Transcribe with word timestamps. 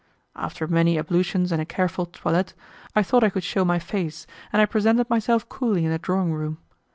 After 0.35 0.65
many 0.67 0.97
ablutions 0.97 1.51
and 1.51 1.61
a 1.61 1.65
careful 1.65 2.07
toilet, 2.07 2.55
I 2.95 3.03
thought 3.03 3.23
I 3.23 3.29
could 3.29 3.43
shew 3.43 3.63
my 3.63 3.77
face, 3.77 4.25
and 4.51 4.59
I 4.59 4.65
presented 4.65 5.07
myself 5.11 5.47
coolly 5.47 5.85
in 5.85 5.91
the 5.91 5.99
drawing 5.99 6.33
room. 6.33 6.57